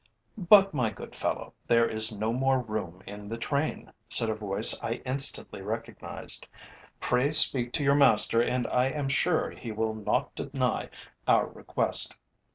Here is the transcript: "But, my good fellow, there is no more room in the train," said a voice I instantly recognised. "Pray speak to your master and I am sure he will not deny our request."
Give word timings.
"But, 0.49 0.73
my 0.73 0.89
good 0.89 1.13
fellow, 1.13 1.53
there 1.67 1.87
is 1.87 2.17
no 2.17 2.33
more 2.33 2.59
room 2.59 3.03
in 3.05 3.29
the 3.29 3.37
train," 3.37 3.93
said 4.09 4.31
a 4.31 4.33
voice 4.35 4.75
I 4.81 4.93
instantly 5.05 5.61
recognised. 5.61 6.47
"Pray 6.99 7.31
speak 7.33 7.71
to 7.73 7.83
your 7.83 7.93
master 7.93 8.41
and 8.41 8.65
I 8.65 8.87
am 8.87 9.09
sure 9.09 9.51
he 9.51 9.71
will 9.71 9.93
not 9.93 10.33
deny 10.33 10.89
our 11.27 11.45
request." 11.45 12.15